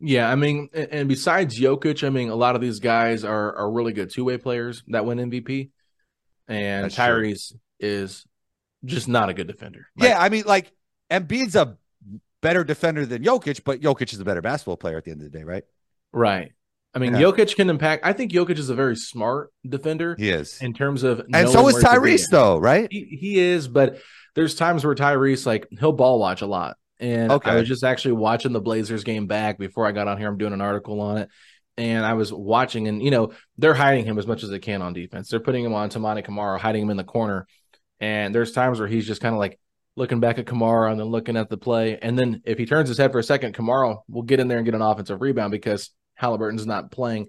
[0.00, 3.70] Yeah, I mean, and, besides Jokic, I mean, a lot of these guys are are
[3.70, 5.70] really good two way players that win MVP,
[6.48, 7.04] and That's true.
[7.04, 8.26] Tyrese is
[8.84, 9.86] just not a good defender.
[9.96, 10.72] Like, yeah, I mean, like
[11.12, 11.78] Embiid's a
[12.42, 15.30] better defender than Jokic, but Jokic is a better basketball player at the end of
[15.30, 15.64] the day, right?
[16.12, 16.52] right.
[16.94, 17.20] I mean, Yeah.
[17.20, 18.06] Jokic can impact.
[18.06, 20.62] I think Jokic is a very smart defender He is.
[20.62, 22.88] in terms of, And so is where to be Tyrese, though, right?
[22.90, 23.98] He, he is, but
[24.34, 26.76] there's times where Tyrese like he'll ball watch a lot.
[26.98, 27.50] And Okay.
[27.50, 30.28] I was just actually watching the Blazers game back before I got on here.
[30.28, 31.28] I'm doing an article on it.
[31.76, 34.80] And I was watching, and you know, they're hiding him as much as they can
[34.80, 35.28] on defense.
[35.28, 37.46] They're putting him on Toumani Camara, hiding him in the corner.
[38.00, 39.58] And there's times where he's just kind of like
[39.96, 41.98] looking back at Camara and then looking at the play.
[41.98, 44.58] And then if he turns his head for a second, Camara will get in there
[44.58, 47.28] and get an offensive rebound because Haliburton's not playing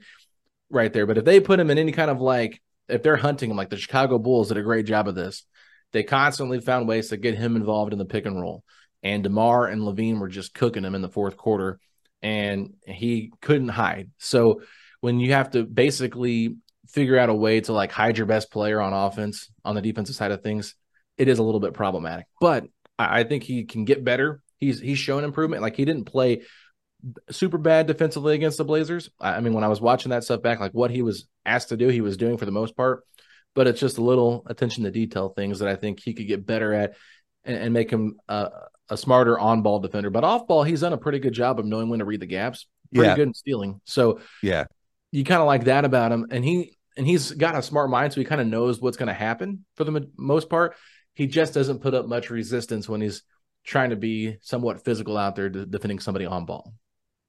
[0.70, 1.06] right there.
[1.06, 3.70] But if they put him in any kind of like, if they're hunting him, like
[3.70, 5.44] the Chicago Bulls did a great job of this,
[5.94, 8.64] they constantly found ways to get him involved in the pick and roll.
[9.04, 11.80] and DeMar and LaVine were just cooking him in the fourth quarter,
[12.22, 14.10] and he couldn't hide.
[14.18, 14.62] So
[15.02, 16.56] when you have to basically
[16.88, 20.16] figure out a way to like hide your best player on offense on the defensive
[20.16, 20.76] side of things,
[21.18, 22.26] it is a little bit problematic.
[22.40, 24.42] But I, I think he can get better.
[24.60, 25.62] He's he's shown improvement.
[25.62, 26.42] Like he didn't play
[27.30, 29.10] super bad defensively against the Blazers.
[29.20, 31.78] I mean, when I was watching that stuff back, like what he was asked to
[31.78, 33.04] do, he was doing for the most part.
[33.56, 36.46] But it's just a little attention to detail things that I think he could get
[36.46, 36.96] better at
[37.44, 38.50] and, and make him uh,
[38.90, 40.10] a smarter on ball defender.
[40.10, 42.26] But off ball, he's done a pretty good job of knowing when to read the
[42.28, 42.68] gaps.
[42.94, 43.16] Pretty Yeah.
[43.16, 43.82] good in stealing.
[43.86, 44.66] So Yeah.
[45.12, 46.28] you kind of like that about him.
[46.32, 49.08] And he and he's got a smart mind, so he kind of knows what's going
[49.08, 50.76] to happen for the mo- most part.
[51.18, 53.24] He just doesn't put up much resistance when he's
[53.64, 56.76] trying to be somewhat physical out there defending somebody on ball.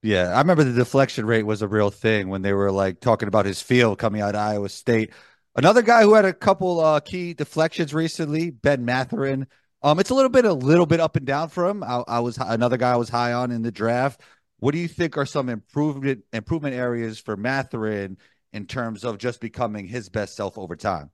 [0.03, 3.29] Yeah, I remember the deflection rate was a real thing when they were like talking
[3.29, 5.15] about his field coming out of Iowa State.
[5.57, 9.47] Another guy who had a couple uh, key deflections recently, Ben Mathurin.
[9.83, 11.83] Um, it's a little bit, a little bit up and down for him.
[11.83, 14.21] I, I was another guy I was high on in the draft.
[14.59, 18.19] What do you think are some improvement improvement areas for Mathurin
[18.53, 21.11] in terms of just becoming his best self over time?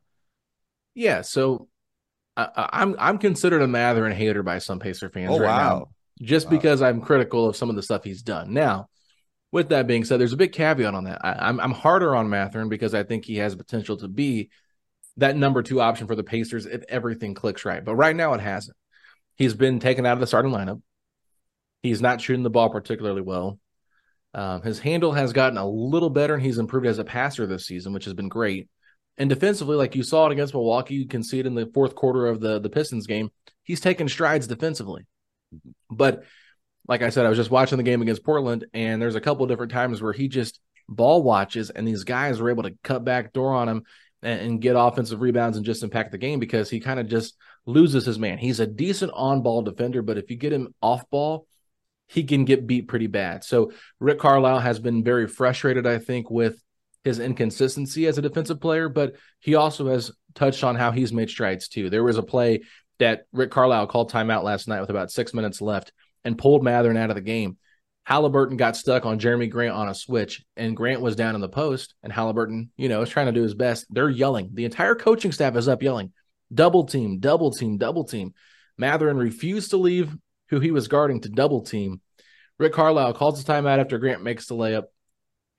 [0.93, 1.69] Yeah, so
[2.37, 5.79] I, I- I'm I'm considered a Mathurin hater by some Pacer fans Oh, right wow.
[5.79, 5.85] now,
[6.27, 6.51] just Wow.
[6.51, 8.53] because I'm critical of some of the stuff he's done.
[8.53, 8.89] Now,
[9.53, 11.25] with that being said, there's a big caveat on that.
[11.25, 14.51] I, I'm I'm harder on Mathurin because I think he has potential to be
[15.17, 17.85] that number two option for the Pacers if everything clicks right.
[17.85, 18.77] But right now it hasn't.
[19.37, 20.81] He's been taken out of the starting lineup.
[21.83, 23.59] He's not shooting the ball particularly well.
[24.33, 27.67] Um, his handle has gotten a little better, and he's improved as a passer this
[27.67, 28.69] season, which has been great.
[29.17, 31.95] And defensively, like you saw it against Milwaukee, you can see it in the fourth
[31.95, 33.31] quarter of the the Pistons game.
[33.63, 35.07] He's taken strides defensively.
[35.91, 36.25] But
[36.89, 39.47] like I said, I was just watching the game against Portland, and there's a couple
[39.47, 43.33] different times where he just ball watches, and these guys were able to cut back
[43.33, 43.85] door on him
[44.23, 47.37] and, and get offensive rebounds and just impact the game because he kind of just
[47.67, 48.39] loses his man.
[48.39, 51.47] He's a decent on ball defender, but if you get him off ball,
[52.07, 53.45] he can get beat pretty bad.
[53.45, 56.61] So Rick Carlisle has been very frustrated, I think, with
[57.05, 61.31] his inconsistency as a defensive player, but he also has touched on how he's made
[61.31, 61.91] strides too.
[61.91, 62.63] There was a play
[62.99, 65.93] that Rick Carlisle called timeout last night with about six minutes left
[66.25, 67.59] and pulled Mathurin out of the game.
[68.09, 71.49] Haliburton got stuck on Jerami Grant on a switch, and Grant was down in the
[71.49, 73.87] post, and Haliburton, you know, is trying to do his best.
[73.89, 74.51] They're yelling.
[74.53, 76.13] The entire coaching staff is up yelling,
[76.53, 78.35] double team, double team, double team.
[78.77, 80.15] Mathurin refused to leave
[80.51, 82.01] who he was guarding to double team.
[82.59, 84.85] Rick Carlisle calls the timeout after Grant makes the layup,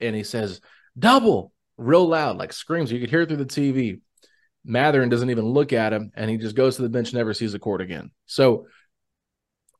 [0.00, 0.60] and he says,
[0.98, 2.90] double, real loud, like screams.
[2.90, 4.00] You could hear through the TV.
[4.64, 7.52] Mathurin doesn't even look at him, and he just goes to the bench, never sees
[7.52, 8.10] the court again.
[8.26, 8.66] So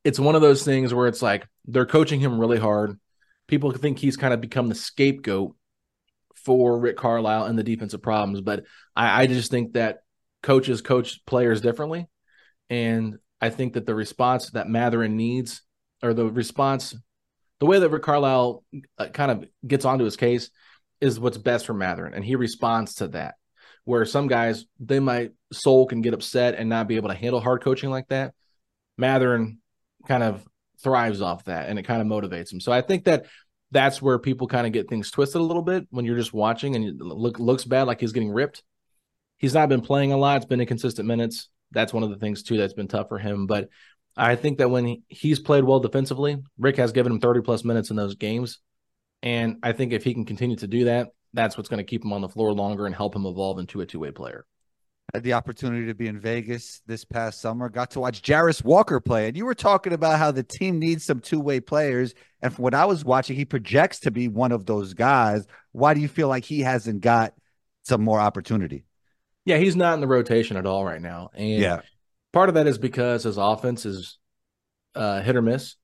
[0.04, 2.98] it's one of those things where it's like they're coaching him really hard.
[3.48, 5.56] People think he's kind of become the scapegoat
[6.36, 9.98] for Rick Carlisle and the defensive problems, but I, I just think that
[10.42, 12.06] coaches coach players differently,
[12.70, 15.62] and I think that the response that Mathurin needs,
[16.02, 16.94] or the response,
[17.58, 18.62] the way that Rick Carlisle
[18.98, 20.50] uh, kind of gets onto his case,
[21.00, 23.34] is what's best for Mathurin, and he responds to that.
[23.84, 27.40] Where some guys they might soul can get upset and not be able to handle
[27.40, 28.34] hard coaching like that.
[28.98, 29.58] Mathurin
[30.08, 30.44] kind of
[30.82, 32.60] thrives off that, and it kind of motivates him.
[32.60, 33.26] So I think that
[33.70, 36.76] that's where people kind of get things twisted a little bit when you're just watching
[36.76, 38.62] and it look looks bad like he's getting ripped.
[39.38, 41.48] He's not been playing a lot; it's been inconsistent minutes.
[41.72, 43.46] That's one of the things too that's been tough for him.
[43.46, 43.68] But
[44.16, 47.90] I think that when he's played well defensively, Rick has given him 30 plus minutes
[47.90, 48.60] in those games.
[49.22, 52.04] And I think if he can continue to do that, that's what's going to keep
[52.04, 54.46] him on the floor longer and help him evolve into a two way player.
[55.12, 57.68] had the opportunity to be in Vegas this past summer.
[57.68, 61.04] Got to watch Jarace Walker play, and you were talking about how the team needs
[61.04, 62.14] some two-way players.
[62.42, 65.46] And from what I was watching, he projects to be one of those guys.
[65.72, 67.34] Why do you feel like he hasn't got
[67.82, 68.84] some more opportunity?
[69.44, 71.30] Yeah, he's not in the rotation at all right now.
[71.34, 71.80] And yeah,
[72.32, 74.18] part of that is because his offense is
[74.94, 75.76] uh, hit or miss.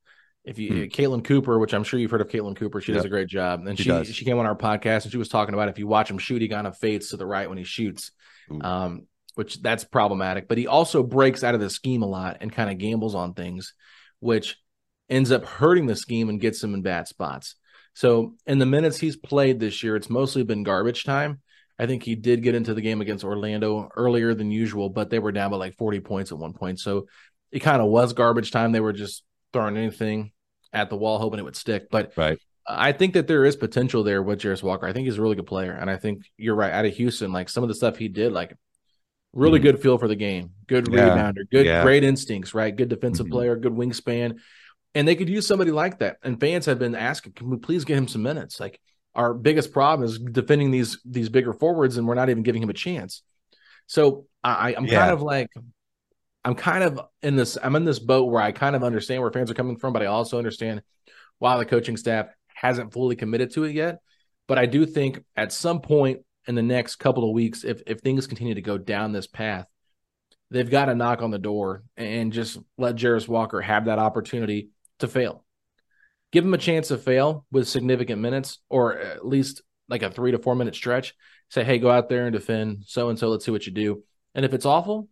[0.45, 0.83] If you Hmm.
[0.85, 3.61] Caitlin Cooper, which I'm sure you've heard of Caitlin Cooper, she does a great job.
[3.67, 5.87] And She she she came on our podcast and she was talking about if you
[5.87, 8.11] watch him shoot, he kind of fades to the right when he shoots.
[8.61, 10.49] Um, which that's problematic.
[10.49, 13.33] But he also breaks out of the scheme a lot and kind of gambles on
[13.35, 13.73] things,
[14.21, 14.59] which
[15.09, 17.55] ends up hurting the scheme and gets him in bad spots.
[17.95, 21.41] So in the minutes he's played this year, it's mostly been garbage time.
[21.79, 25.19] I think he did get into the game against Orlando earlier than usual, but they
[25.19, 26.79] were down by like 40 points at one point.
[26.79, 27.07] So
[27.51, 28.73] it kind of was garbage time.
[28.73, 30.33] They were just throwing anything
[30.73, 31.89] at the wall, hoping it would stick.
[31.91, 32.39] But Right.
[32.67, 34.87] I think that there is potential there with Jarace Walker.
[34.87, 35.73] I think he's a really good player.
[35.73, 36.73] And I think you're right.
[36.73, 38.57] Out of Houston, like some of the stuff he did, like
[39.33, 39.63] really Mhm.
[39.63, 41.09] good feel for the game, good Yeah.
[41.11, 41.83] rebounder, good, Yeah.
[41.83, 42.75] great instincts, right?
[42.75, 43.31] Good defensive Mhm.
[43.31, 44.39] player, good wingspan.
[44.95, 46.19] And they could use somebody like that.
[46.23, 48.61] And fans have been asking, can we please get him some minutes?
[48.61, 48.79] Like
[49.15, 52.71] our biggest problem is defending these these bigger forwards, and we're not even giving him
[52.71, 53.23] a chance.
[53.87, 55.01] So I, I'm Yeah.
[55.01, 55.49] kind of like
[56.45, 57.57] I'm kind of in this.
[57.63, 60.03] I'm in this boat where I kind of understand where fans are coming from, but
[60.03, 60.83] I also understand
[61.39, 64.01] why the coaching staff hasn't fully committed to it yet.
[64.49, 68.01] But I do think at some point in the next couple of weeks, if if
[68.01, 69.67] things continue to go down this path,
[70.51, 74.71] they've got to knock on the door and just let Jarace Walker have that opportunity
[74.99, 75.45] to fail.
[76.33, 80.33] Give him a chance to fail with significant minutes, or at least like a three
[80.33, 81.15] to four minute stretch.
[81.51, 83.29] Say, hey, go out there and defend so and so.
[83.29, 84.03] Let's see what you do.
[84.35, 85.09] And if it's awful,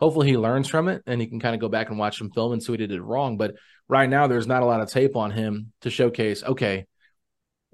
[0.00, 2.30] hopefully he learns from it and he can kind of go back and watch some
[2.30, 3.36] film and see what he did wrong.
[3.36, 3.54] But
[3.88, 6.86] right now, there's not a lot of tape on him to showcase, okay,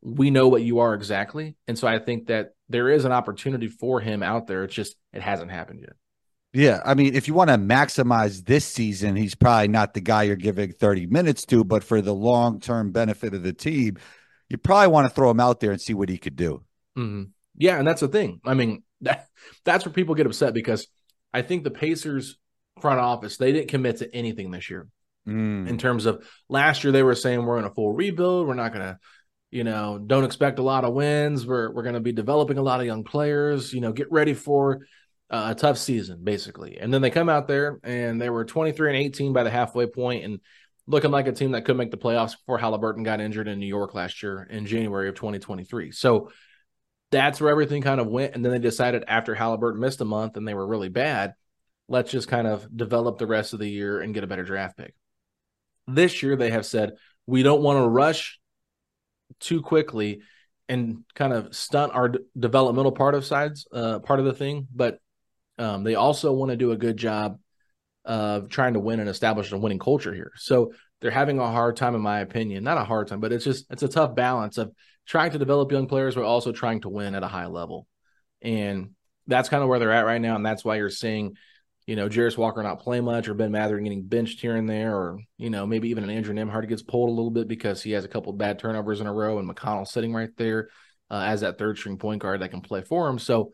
[0.02, 1.56] we know what you are exactly.
[1.66, 4.64] And so I think that there is an opportunity for him out there.
[4.64, 5.94] It's just, it hasn't happened yet.
[6.52, 10.22] Yeah, I mean, if you want to maximize this season, he's probably not the guy
[10.22, 13.96] you're giving 30 minutes to, but for the long term benefit of the team,
[14.48, 16.62] you probably want to throw him out there and see what he could do.
[16.96, 17.24] Mm-hmm.
[17.56, 18.40] Yeah, and that's the thing.
[18.44, 19.26] I mean, that,
[19.64, 20.86] that's where people get upset because
[21.34, 22.38] I think the Pacers
[22.80, 24.88] front office they didn't commit to anything this year.
[25.28, 25.68] Mm.
[25.68, 28.46] In terms of last year, they were saying we're in a full rebuild.
[28.46, 28.98] We're not going to,
[29.50, 31.46] you know, don't expect a lot of wins.
[31.46, 33.72] We're we're going to be developing a lot of young players.
[33.72, 34.86] You know, get ready for
[35.30, 36.78] uh, a tough season, basically.
[36.78, 39.86] And then they come out there and they were 23 and 18 by the halfway
[39.86, 40.40] point and
[40.86, 43.66] looking like a team that could make the playoffs before Haliburton got injured in New
[43.66, 45.90] York last year in January of 2023.
[45.92, 46.30] So
[47.14, 48.34] that's where everything kind of went.
[48.34, 51.34] And then they decided after Haliburton missed a month and they were really bad,
[51.88, 54.76] let's just kind of develop the rest of the year and get a better draft
[54.76, 54.94] pick.
[55.86, 56.94] This year, they have said,
[57.26, 58.40] we don't want to rush
[59.38, 60.22] too quickly
[60.68, 64.66] and kind of stunt our d- developmental part of sides, uh, part of the thing.
[64.74, 64.98] But
[65.56, 67.38] um, they also want to do a good job
[68.04, 70.32] of trying to win and establish a winning culture here.
[70.36, 72.64] So they're having a hard time, in my opinion.
[72.64, 74.72] Not a hard time, but it's just it's a tough balance of
[75.06, 77.86] trying to develop young players, but also trying to win at a high level.
[78.42, 78.90] And
[79.26, 80.36] that's kind of where they're at right now.
[80.36, 81.36] And that's why you're seeing,
[81.86, 84.96] you know, Jarace Walker not play much or Ben Mathurin getting benched here and there,
[84.96, 87.92] or, you know, maybe even an Andrew Nembhard gets pulled a little bit because he
[87.92, 90.68] has a couple bad turnovers in a row and McConnell sitting right there
[91.10, 93.18] uh, as that third string point guard that can play for him.
[93.18, 93.52] So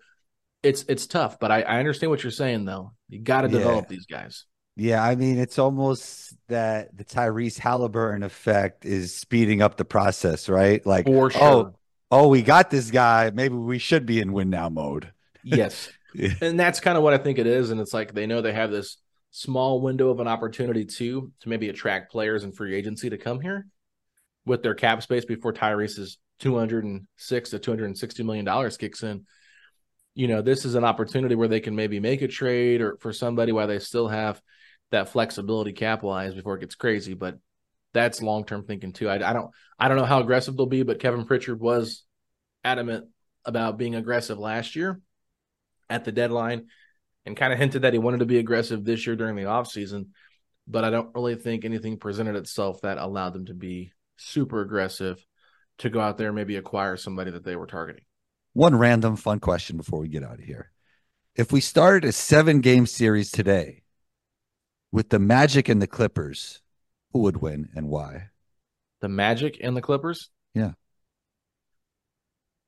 [0.63, 2.93] it's it's tough, but I, I understand what you're saying though.
[3.09, 3.97] You got to develop yeah.
[3.97, 4.45] these guys.
[4.81, 10.49] Yeah, I mean, it's almost that the Tyrese Haliburton effect is speeding up the process,
[10.49, 10.85] right?
[10.87, 11.43] Like, oh, sure.
[11.43, 11.75] oh,
[12.11, 13.31] oh, we got this guy.
[13.35, 15.12] Maybe we should be in win now mode.
[15.45, 16.31] yes, yeah.
[16.40, 17.71] and that's kind of what I think it is.
[17.71, 18.97] And it's like they know they have this
[19.33, 23.38] small window of an opportunity too to maybe attract players and free agency to come
[23.38, 23.66] here
[24.47, 29.27] with their cap space before Tyrese's 206 to 260 million dollars kicks in
[30.14, 33.12] you know, this is an opportunity where they can maybe make a trade or for
[33.12, 34.43] somebody while they still have
[34.90, 37.14] that flexibility cap wise before it gets crazy.
[37.14, 37.38] But
[37.92, 39.09] that's long term thinking too.
[39.09, 42.05] I, I, don't I don't know how aggressive they'll be, but Kevin Pritchard was
[42.64, 43.07] adamant
[43.44, 45.00] about being aggressive last year
[45.88, 46.66] at the deadline
[47.26, 50.09] and kind of hinted that he wanted to be aggressive this year during the offseason.
[50.66, 55.24] But I don't really think anything presented itself that allowed them to be super aggressive
[55.79, 58.05] to go out there and maybe acquire somebody that they were targeting.
[58.53, 60.70] One random fun question before we get out of here.
[61.35, 63.83] If we started a seven game series today
[64.92, 66.61] with the Magic and the Clippers,
[67.12, 68.29] who would win and why?
[69.00, 70.31] The Magic and the Clippers?
[70.55, 70.72] Yeah.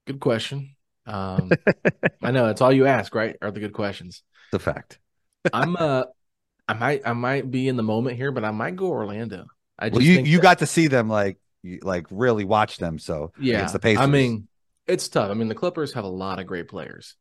[0.07, 0.77] Good question.
[1.07, 1.51] Um,
[2.23, 3.37] I know it's all you ask, right?
[3.43, 4.23] Are the good questions.
[4.51, 4.99] The fact.
[5.53, 6.05] I'm uh
[6.69, 9.47] I might I might be in the moment here, but I might go Orlando.
[9.79, 10.43] I just well, you you that...
[10.43, 11.39] got to see them like
[11.83, 12.99] like really watch them.
[12.99, 14.03] So yeah, it's the Pacers.
[14.03, 14.47] I mean,
[14.87, 15.31] it's tough.
[15.31, 17.17] I mean, the Clippers have a lot of great players,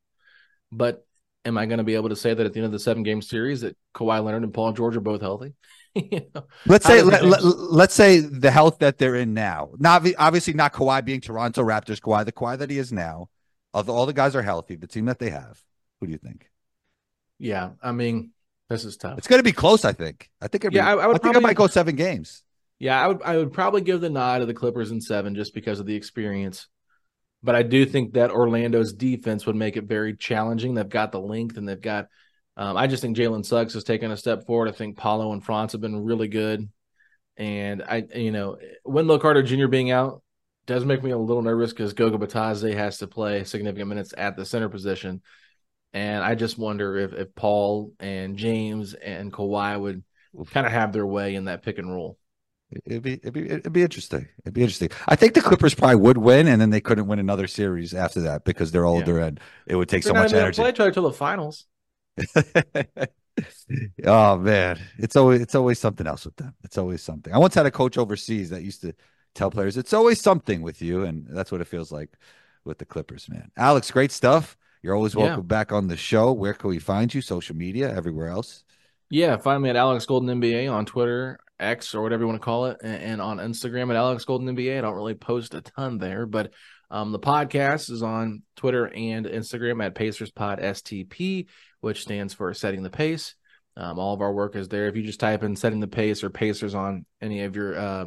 [0.71, 1.05] but
[1.45, 3.03] am I going to be able to say that at the end of the seven
[3.03, 5.53] game series that Kawhi Leonard and Paul George are both healthy?
[5.95, 9.71] you know, let's say let, let, let's say the health that they're in now.
[9.77, 13.29] Not obviously not Kawhi being Toronto Raptors Kawhi, the Kawhi that he is now.
[13.73, 15.61] Although all the guys are healthy, the team that they have.
[15.99, 16.49] Who do you think?
[17.39, 18.31] Yeah, I mean,
[18.69, 19.17] this is tough.
[19.17, 19.83] It's going to be close.
[19.83, 20.29] I think.
[20.41, 20.65] I think.
[20.71, 21.01] yeah, I, I, would.
[21.01, 22.43] I think probably, I might go seven games.
[22.79, 23.21] Yeah, I would.
[23.23, 25.95] I would probably give the nod to the Clippers in seven just because of the
[25.95, 26.67] experience.
[27.43, 30.73] But I do think that Orlando's defense would make it very challenging.
[30.75, 32.07] They've got the length and they've got.
[32.57, 34.67] Um, I just think Jalen Suggs has taken a step forward.
[34.67, 36.69] I think Paolo and Franz have been really good,
[37.37, 39.67] and I, you know, Wendell Carter Jr.
[39.67, 40.21] being out
[40.65, 44.35] does make me a little nervous because Goga Bitadze has to play significant minutes at
[44.35, 45.21] the center position,
[45.93, 50.03] and I just wonder if if Paul and James and Kawhi would
[50.51, 52.17] kind of have their way in that pick and roll.
[52.85, 54.27] It'd be, it'd be it'd be interesting.
[54.39, 54.89] It'd be interesting.
[55.07, 58.21] I think the Clippers probably would win, and then they couldn't win another series after
[58.21, 59.25] that because they're older yeah.
[59.25, 60.61] and it would take They're so much energy.
[60.61, 61.65] Play each other till the finals.
[64.05, 66.53] oh man, it's always it's always something else with them.
[66.63, 67.33] It's always something.
[67.33, 68.93] I once had a coach overseas that used to
[69.35, 72.09] tell players it's always something with you, and that's what it feels like
[72.63, 73.51] with the Clippers, man.
[73.57, 74.57] Alex, great stuff.
[74.81, 75.57] You're always welcome yeah.
[75.57, 76.31] back on the show.
[76.31, 77.21] Where can we find you?
[77.21, 78.63] Social media, everywhere else.
[79.09, 82.45] Yeah, find me at Alex Golden NBA on Twitter, X, or whatever you want to
[82.45, 84.77] call it, and, and on Instagram at Alex Golden NBA.
[84.77, 86.51] I don't really post a ton there, but
[86.89, 91.47] um, the podcast is on Twitter and Instagram at Pacers Pod STP,
[91.79, 93.35] which stands for Setting the Pace.
[93.77, 94.87] Um, all of our work is there.
[94.87, 98.05] If you just type in Setting the Pace or Pacers on any of your uh,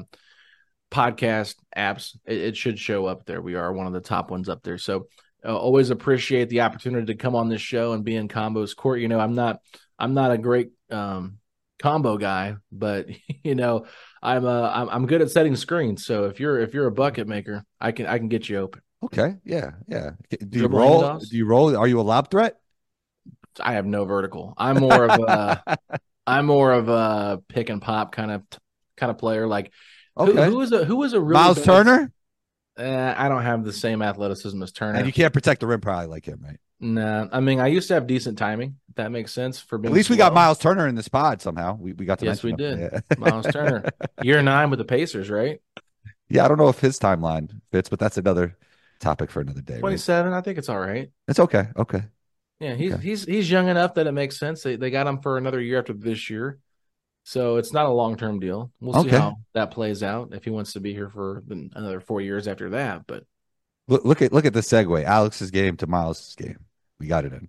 [0.91, 3.41] podcast apps, it, it, should show up there.
[3.41, 4.77] We are one of the top ones up there.
[4.77, 5.09] So
[5.45, 9.01] uh, always appreciate the opportunity to come on this show and be in Combo's Court.
[9.01, 9.61] You know, I'm not
[9.99, 11.39] I'm not a great um,
[11.81, 13.07] combo guy, but
[13.45, 13.87] you know,
[14.23, 16.05] I'm uh I'm, I'm good at setting screens.
[16.05, 18.83] So if you're if you're a bucket maker, I can I can get you open.
[19.05, 20.11] Okay, yeah, yeah.
[20.31, 21.19] Do you roll?
[21.19, 21.77] Do you roll?
[21.77, 22.57] Are you a lob threat?
[23.61, 24.55] I have no vertical.
[24.57, 25.79] I'm more of a
[26.27, 28.43] I'm more of a pick and pop kind of
[28.97, 29.47] kind of player.
[29.47, 29.73] Like
[30.19, 30.33] okay.
[30.33, 32.13] who, who was a who is a really Miles Turner?
[32.77, 34.99] Uh, I don't have the same athleticism as Turner.
[34.99, 36.59] And you can't protect the rim probably like him, right?
[36.81, 38.77] Nah, I mean, I used to have decent timing.
[38.89, 39.93] If that makes sense for being.
[39.93, 41.77] At least we got Miles Turner in the spot somehow.
[41.81, 42.27] We we got to.
[42.27, 42.79] Yes, we did.
[42.79, 43.01] Yeah.
[43.17, 43.89] Miles Turner,
[44.23, 45.61] year nine with the Pacers, right?
[46.29, 48.57] Yeah, I don't know if his timeline fits, but that's another
[48.99, 49.79] topic for another day.
[49.79, 50.33] Twenty-seven.
[50.33, 50.39] Right?
[50.39, 51.11] I think it's all right.
[51.29, 51.69] It's okay.
[51.77, 52.03] Okay.
[52.61, 53.03] Yeah, he's okay.
[53.03, 54.63] he's he's young enough that it makes sense.
[54.63, 56.59] They they got him for another year after this year,
[57.25, 58.71] so it's not a long term deal.
[58.81, 62.21] We'll see how that plays out if he wants to be here for another four
[62.21, 63.07] years after that.
[63.07, 63.25] But
[63.89, 65.05] look look at look at the segue.
[65.05, 66.61] Alex's game to Miles' game.
[67.01, 67.49] We got it in.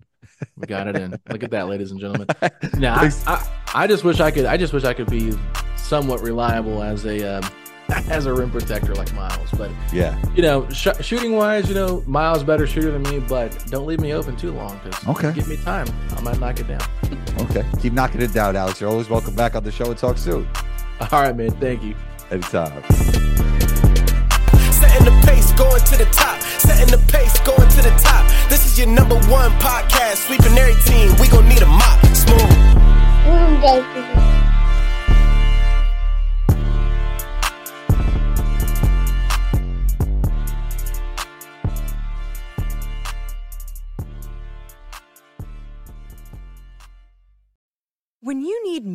[0.56, 1.20] We got it in.
[1.30, 2.28] Look at that, ladies and gentlemen.
[2.78, 4.46] Now, I, I, I, just wish I could.
[4.46, 5.34] I just wish I could be
[5.78, 7.50] somewhat reliable as a um,
[8.10, 9.50] as a rim protector like Miles.
[9.52, 13.20] But yeah, you know, sh- shooting wise, you know, Miles better shooter than me.
[13.20, 15.88] But don't leave me open too long because okay, give me time.
[16.16, 16.82] I might knock it down.
[17.42, 18.82] okay, keep knocking it down, Alex.
[18.82, 20.48] You're always welcome back on the show and talk soon.
[21.00, 21.52] All right, man.
[21.60, 21.96] Thank you.
[22.32, 22.84] Anytime
[24.76, 26.42] setting the pace, going to the top.
[26.42, 28.30] Setting the pace, going to the top.
[28.50, 30.28] This is your number one podcast.
[30.28, 31.16] Sweeping every team.
[31.20, 32.06] We gon' need a mop.
[32.14, 34.15] Smooth.